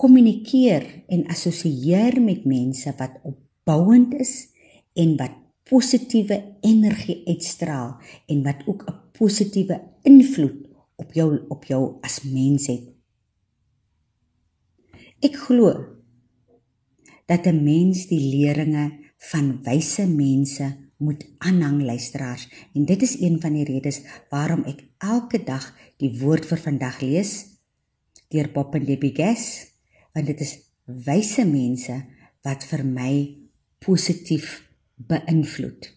[0.00, 4.34] kommunikeer en assosieer met mense wat opbouend is
[4.96, 5.36] en wat
[5.70, 12.66] positiewe energie uitstraal en wat ook 'n positiewe invloed op jou op jou as mens
[12.66, 12.86] het.
[15.20, 15.84] Ek glo
[17.26, 18.99] dat 'n mens die leringe
[19.30, 20.68] van wyse mense
[21.00, 24.00] moet aanhang luisteraars en dit is een van die redes
[24.32, 27.34] waarom ek elke dag die woord vir vandag lees
[28.32, 29.66] deur Bob and Debbie Gass
[30.14, 31.96] want dit is wyse mense
[32.44, 33.12] wat vir my
[33.80, 34.60] positief
[35.08, 35.88] beïnvloed.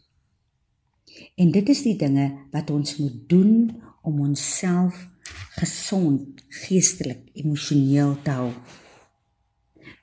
[1.39, 4.97] En dit is die dinge wat ons moet doen om onsself
[5.57, 8.51] gesond geestelik emosioneel te hou.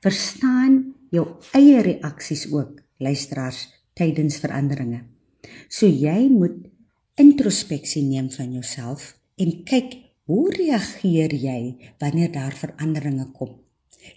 [0.04, 0.78] Verstaan
[1.12, 3.66] jou eie reaksies ook luisteraars
[3.98, 5.02] tydens veranderinge.
[5.68, 6.68] So jy moet
[7.20, 9.96] introspeksie neem van jouself en kyk
[10.30, 13.56] hoe reageer jy wanneer daar veranderinge kom.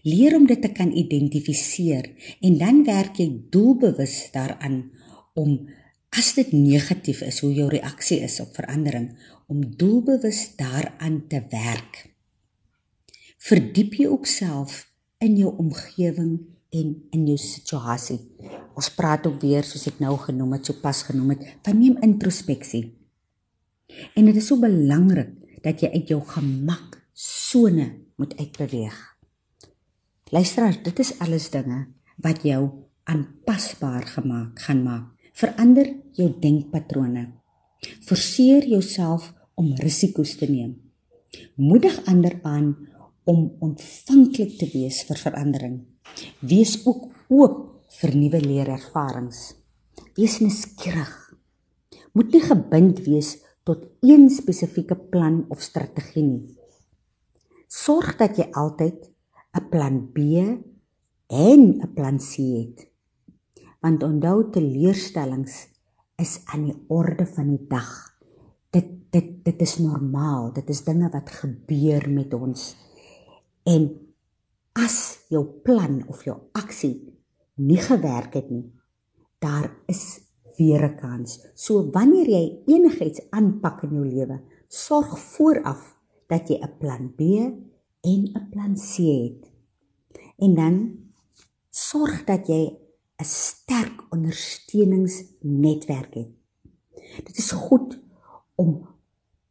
[0.08, 2.12] Leer om dit te kan identifiseer
[2.46, 4.86] en dan werk jy doelbewus daaraan
[5.40, 5.58] om
[6.14, 9.10] as dit negatief is hoe jou reaksie is op verandering
[9.52, 12.14] om doelbewus daaraan te werk.
[13.44, 14.86] Verdiep jy ook self
[15.24, 16.38] in jou omgewing
[16.74, 18.20] en in jou situasie.
[18.74, 22.00] Ons praat ook weer soos ek nou genoem het, so pas genoem het, van neem
[22.06, 22.88] introspeksie.
[24.18, 28.98] En dit is so belangrik dat jy uit jou gemak sone moet uitbeweeg.
[30.34, 31.86] Luister, dit is alles dinge
[32.24, 32.62] wat jou
[33.10, 35.10] aanpasbaar gemaak gaan maak.
[35.34, 37.28] Verander jou denkpatrone.
[38.06, 40.76] Forceer jouself om risiko's te neem.
[41.58, 42.76] Moedig ander aan
[43.30, 45.82] om ontvanklik te wees vir verandering.
[46.40, 47.60] Wees ook oop
[48.00, 49.54] vir nuwe leerervarings.
[50.18, 51.14] Wees nuuskierig.
[52.14, 56.58] Moet nie gebind wees tot een spesifieke plan of strategie nie.
[57.68, 59.10] Sorg dat jy altyd
[59.54, 60.18] 'n plan B
[61.28, 62.88] en 'n plan C het.
[63.82, 65.68] Want onthou teleurstellings
[66.16, 68.18] is aan die orde van die dag.
[68.70, 70.54] Dit dit dit is normaal.
[70.54, 72.76] Dit is dinge wat gebeur met ons.
[73.64, 74.03] En
[74.74, 77.14] as jou plan of jou aksie
[77.56, 78.72] nie gewerk het nie,
[79.40, 80.20] daar is
[80.58, 81.46] weer 'n kans.
[81.56, 85.98] So wanneer jy enigiets aanpak in jou lewe, sorg vooraf
[86.28, 87.20] dat jy 'n plan B
[88.02, 89.52] en 'n plan C het.
[90.38, 90.98] En dan
[91.70, 92.78] sorg dat jy
[93.18, 96.30] 'n sterk ondersteuningsnetwerk het.
[97.26, 98.00] Dit is goed
[98.56, 98.88] om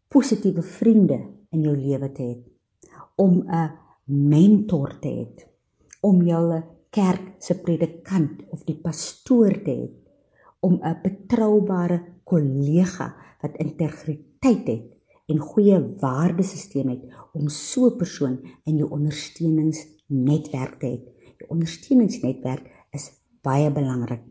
[0.08, 2.42] positiewe vriende in jou lewe te hê,
[3.16, 3.70] om 'n
[4.12, 5.26] mentor te hê
[6.02, 9.90] om julle kerk se predikant of die pastoor te hê
[10.60, 14.84] om 'n betroubare kollega wat integriteit het
[15.28, 17.02] en goeie waardesisteem het
[17.32, 20.98] om so 'n persoon in jou ondersteuningsnetwerk te hê.
[21.38, 23.10] Die ondersteuningsnetwerk is
[23.42, 24.22] baie belangrik.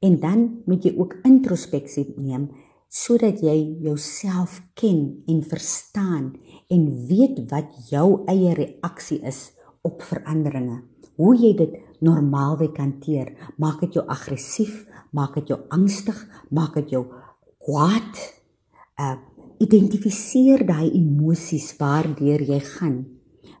[0.00, 2.50] En dan moet jy ook introspeksie neem
[2.92, 6.34] sodat jy jouself ken en verstaan
[6.68, 10.82] en weet wat jou eie reaksie is op veranderinge.
[11.16, 13.32] Hoe jy dit normaalweg hanteer.
[13.56, 14.82] Maak dit jou aggressief,
[15.16, 16.18] maak dit jou angstig,
[16.50, 17.06] maak dit jou
[17.64, 18.24] kwaad.
[19.00, 19.18] Uh
[19.62, 22.96] identifiseer daai emosies waardeur jy gaan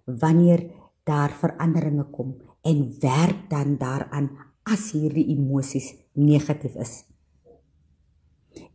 [0.02, 0.64] wanneer
[1.06, 2.32] daar veranderinge kom
[2.66, 4.26] en werk dan daaraan
[4.66, 6.94] as hierdie emosies negatief is.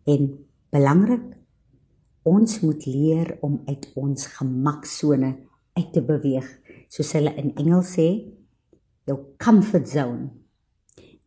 [0.08, 0.47] En
[0.78, 1.34] belangrik.
[2.28, 5.32] Ons moet leer om uit ons gemaksone
[5.78, 6.47] uit te beweeg
[6.91, 8.07] soos hulle in Engels sê
[9.07, 10.30] jou comfort zone.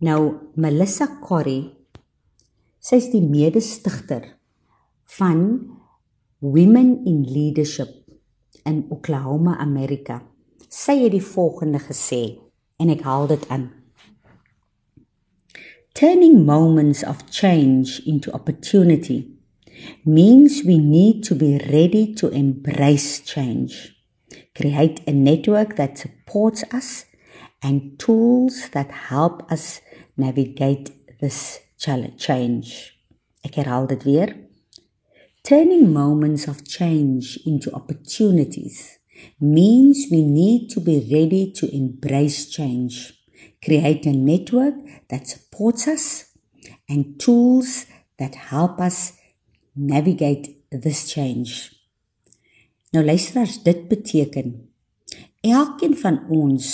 [0.05, 1.65] Nou Melissa Corey
[2.81, 4.25] sy's die mede-stigter
[5.17, 5.43] van
[6.41, 7.97] Women in Leadership
[8.65, 10.21] in Oklahoma Amerika.
[10.69, 12.39] Sy het die volgende gesê
[12.81, 13.69] en ek haal dit aan.
[15.97, 19.40] Turning moments of change into opportunity
[20.05, 23.95] means we need to be ready to embrace change,
[24.55, 27.07] create a network that supports us,
[27.63, 29.81] and tools that help us
[30.17, 32.97] navigate this change.
[33.45, 34.37] Ek herhaal dit weer.
[35.43, 38.99] Turning moments of change into opportunities
[39.41, 43.21] means we need to be ready to embrace change
[43.65, 44.75] create a network
[45.09, 46.33] that supports us
[46.89, 47.87] and tools
[48.19, 49.13] that help us
[49.73, 51.71] navigate this change.
[52.91, 54.69] Nou luisteraars, dit beteken
[55.41, 56.67] elkeen van ons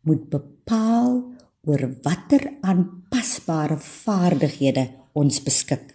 [0.00, 1.32] moet bepaal
[1.64, 5.94] oor watter aanpasbare vaardighede ons beskik.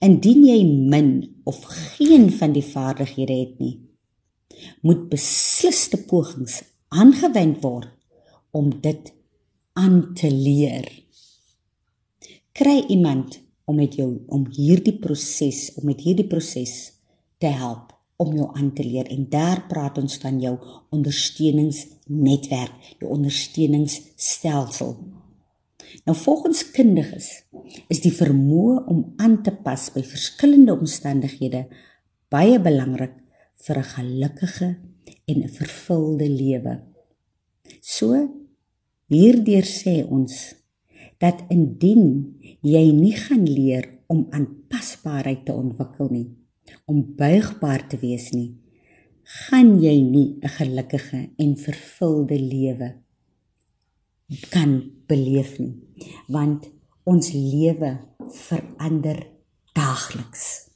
[0.00, 1.10] Indien jy min
[1.44, 3.76] of geen van die vaardighede het nie,
[4.80, 7.92] moet besliste pogings aangewend word
[8.56, 9.12] om dit
[9.76, 10.86] aan te leer.
[12.56, 16.94] Kry iemand om met jou om hierdie proses, om met hierdie proses
[17.42, 20.54] te help om jou aan te leer en daar praat ons van jou
[20.94, 24.94] ondersteuningsnetwerk, jou ondersteuningsstelsel.
[26.06, 27.28] Nou volgens kundiges
[27.92, 31.66] is die vermoë om aan te pas by verskillende omstandighede
[32.32, 33.14] baie belangrik
[33.66, 34.68] vir 'n gelukkige
[35.26, 36.80] en 'n vervulde lewe.
[37.80, 38.28] So
[39.08, 40.54] hierdeur sê ons
[41.22, 46.28] dat indien jy nie gaan leer om aanpasbaarheid te ontwikkel nie,
[46.86, 48.54] om buigbaar te wees nie,
[49.46, 52.94] gaan jy nie 'n gelukkige en vervulde lewe
[54.50, 55.74] kan beleef nie,
[56.28, 56.70] want
[57.04, 57.98] ons lewe
[58.30, 59.26] verander
[59.74, 60.70] daagliks.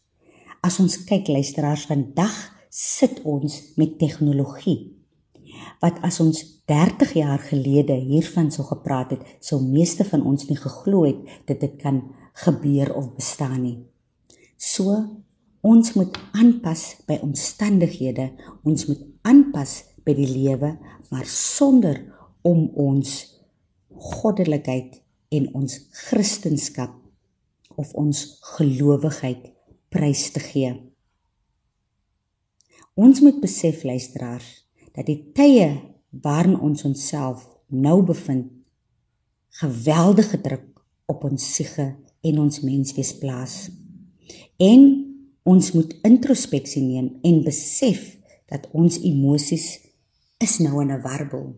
[0.63, 2.37] As ons kyk luisteraars vandag
[2.71, 5.00] sit ons met tegnologie
[5.81, 10.59] wat as ons 30 jaar gelede hiervan sou gepraat het, sou meeste van ons nie
[10.59, 12.03] geglo het dat dit kan
[12.45, 13.79] gebeur of bestaan nie.
[14.57, 15.01] So
[15.61, 18.31] Ons moet aanpas by omstandighede.
[18.65, 20.73] Ons moet aanpas by die lewe,
[21.13, 22.01] maar sonder
[22.47, 23.19] om ons
[23.91, 25.03] goddelikheid
[25.37, 26.97] en ons kristendom
[27.77, 28.23] of ons
[28.57, 29.51] gelowigheid
[29.93, 30.73] prys te gee.
[32.97, 34.49] Ons moet besef luisteraars
[34.93, 35.81] dat die tye
[36.11, 38.51] waarin ons onsself nou bevind
[39.61, 43.71] geweldige druk op ons siege en ons menswees plaas.
[44.57, 45.11] En
[45.51, 48.03] Ons moet introspeksie neem en besef
[48.51, 49.67] dat ons emosies
[50.43, 51.57] is nou in 'n warbel.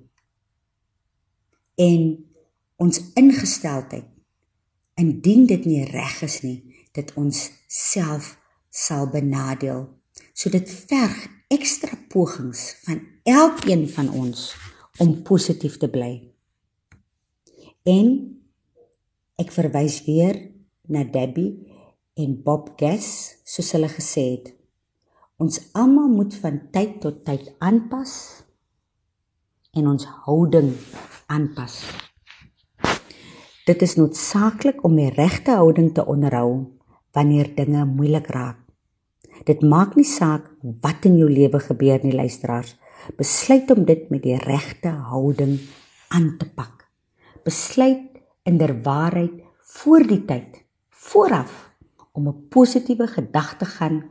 [1.74, 2.24] En
[2.76, 4.06] ons ingesteldheid
[4.94, 8.38] indien dit nie reg is nie, dit ons self
[8.70, 9.88] sal benadeel.
[10.32, 14.50] So dit verg ekstra pogings van elkeen van ons
[14.98, 16.12] om positief te bly.
[17.86, 18.08] En
[19.38, 20.38] ek verwys weer
[20.90, 21.54] na Debbie
[22.18, 24.52] en Bob Gass soos hulle gesê het.
[25.42, 28.12] Ons almal moet van tyd tot tyd aanpas
[29.78, 30.74] en ons houding
[31.32, 31.78] aanpas.
[33.66, 36.66] Dit is noodsaaklik om die regte houding te onderhou
[37.14, 38.58] wanneer dinge moeilik raak.
[39.46, 40.50] Dit maak nie saak
[40.82, 42.76] wat in jou lewe gebeur nie luisteraars
[43.16, 45.59] besluit om dit met die regte houding
[46.09, 46.82] aan te pak
[47.44, 49.42] besluit inderwaarheid
[49.78, 51.70] voor die tyd vooraf
[52.12, 54.05] om 'n positiewe gedagte gaan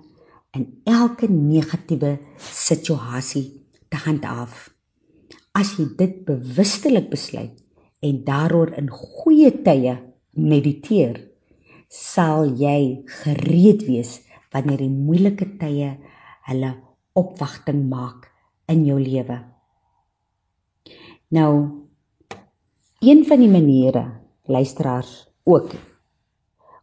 [0.51, 4.73] in elke negatiewe situasie te handhaaf.
[5.51, 7.63] As jy dit bewustelik besluit
[7.99, 9.97] en daaroor in goeie tye
[10.29, 11.29] mediteer,
[11.87, 14.21] sal jy gereed wees
[14.51, 15.97] wanneer die moeilike tye
[16.41, 16.75] hulle
[17.13, 18.30] opwagting maak
[18.71, 19.37] in jou lewe.
[21.31, 21.51] Nou
[23.01, 24.05] een van die maniere
[24.45, 25.71] luisteraars ook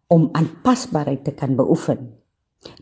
[0.09, 2.14] om aanpasbaarheid te kan beoefen.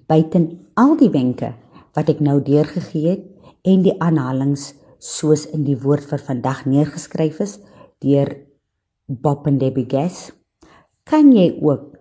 [0.06, 1.54] Buiten al die wenke
[1.92, 7.42] wat ek nou deurgegee het en die aanhalings soos in die woord vir vandag neergeskryf
[7.44, 7.58] is
[8.04, 8.30] deur
[9.06, 10.32] Bob and Debbie Gass,
[11.06, 11.96] kan jy ook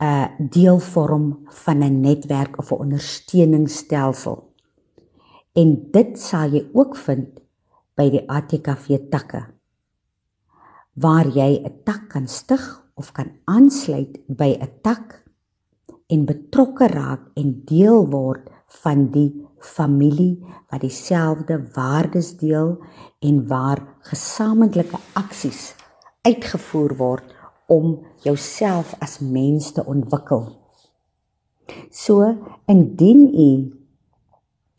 [0.00, 4.53] 'n deel vorm van 'n netwerk of 'n ondersteuningsstelsel.
[5.54, 7.42] En dit sal jy ook vind
[7.94, 9.44] by die ATKV takke
[10.94, 15.22] waar jy 'n tak kan stig of kan aansluit by 'n tak
[16.06, 18.50] en betrokke raak en deel word
[18.82, 22.78] van die familie wat dieselfde waardes deel
[23.20, 23.80] en waar
[24.10, 25.74] gesamentlike aksies
[26.22, 27.34] uitgevoer word
[27.66, 30.44] om jouself as mens te ontwikkel.
[31.90, 32.36] So
[32.66, 33.50] indien u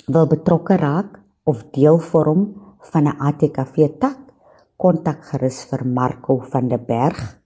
[0.08, 2.54] wil betrokke raak of deel vorm
[2.92, 4.18] van 'n ATKV tak,
[4.78, 7.40] kontak gerus vir Marco van der Berg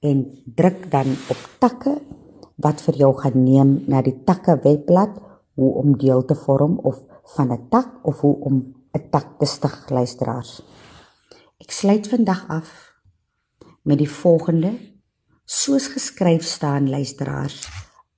[0.01, 0.25] en
[0.55, 2.01] druk dan op takke
[2.59, 5.15] wat vir jou gaan neem na die takke webblad
[5.59, 6.99] hoe om deel te vorm of
[7.35, 8.55] van 'n tak of hoe om
[8.93, 10.61] 'n tak te stig luisteraars.
[11.59, 12.93] Ek sluit vandag af
[13.83, 14.71] met die volgende
[15.45, 17.63] soos geskryf staan luisteraars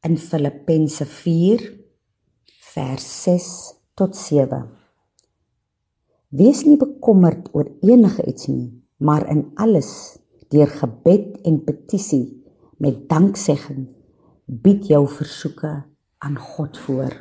[0.04, 1.62] in Filippense 4
[2.74, 3.48] vers 6
[3.96, 4.66] tot 7
[6.32, 8.68] Wees nie bekommerd oor enige iets nie
[8.98, 10.18] maar in alles
[10.52, 12.44] deur gebed en petisie
[12.84, 13.88] met danksegging
[14.52, 15.72] bied jou versoeke
[16.20, 17.14] aan God voor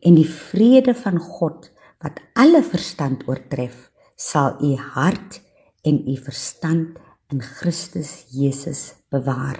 [0.00, 1.68] en die vrede van God
[2.00, 5.40] wat alle verstand oortref sal u hart
[5.84, 6.96] en u verstand
[7.32, 9.58] in Christus Jesus bewaar.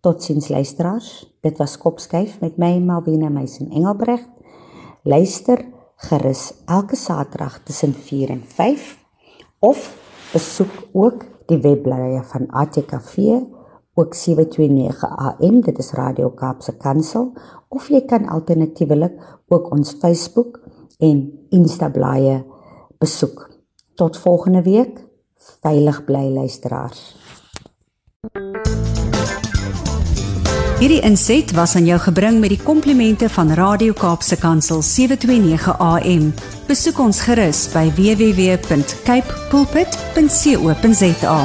[0.00, 1.26] Totsiens luisteraars.
[1.42, 4.22] Dit was Kopskyf met my Malwena Meisen Engelbreg.
[5.02, 5.64] Luister
[5.96, 8.98] gerus elke Saterdag tussen 4 en 5
[9.58, 9.90] of
[10.32, 13.16] besoek ook die webblaaie van ATKV
[13.96, 17.32] ook 729 AM dit is Radio Kaapse Kansel
[17.68, 19.16] of jy kan alternatiefelik
[19.48, 20.60] ook ons Facebook
[20.98, 22.44] en Insta blaaie
[22.98, 23.48] besoek.
[23.94, 25.04] Tot volgende week.
[25.60, 27.16] Veilig bly luisteraars.
[30.76, 36.34] Hierdie inset was aan jou gebring met die komplimente van Radio Kaapse Kansel 729 AM.
[36.68, 41.40] Besoek ons gerus by www.cape pulpit.co.za.